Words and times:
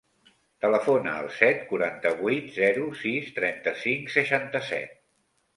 Telefona 0.63 1.11
al 1.23 1.27
set, 1.41 1.59
quaranta-vuit, 1.73 2.49
zero, 2.57 2.89
sis, 3.03 3.29
trenta-cinc, 3.39 4.11
seixanta-set. 4.19 4.99